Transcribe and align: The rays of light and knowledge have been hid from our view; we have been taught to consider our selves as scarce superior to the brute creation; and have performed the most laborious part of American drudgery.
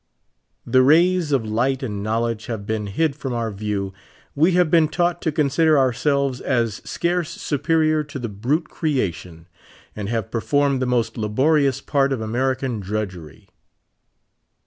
The 0.65 0.81
rays 0.81 1.31
of 1.31 1.45
light 1.45 1.83
and 1.83 2.01
knowledge 2.01 2.47
have 2.47 2.65
been 2.65 2.87
hid 2.87 3.15
from 3.15 3.33
our 3.35 3.51
view; 3.51 3.93
we 4.33 4.53
have 4.53 4.71
been 4.71 4.87
taught 4.87 5.21
to 5.21 5.31
consider 5.31 5.77
our 5.77 5.93
selves 5.93 6.41
as 6.41 6.81
scarce 6.83 7.29
superior 7.29 8.03
to 8.05 8.17
the 8.17 8.27
brute 8.27 8.67
creation; 8.67 9.45
and 9.95 10.09
have 10.09 10.31
performed 10.31 10.81
the 10.81 10.87
most 10.87 11.17
laborious 11.19 11.81
part 11.81 12.11
of 12.11 12.19
American 12.19 12.79
drudgery. 12.79 13.47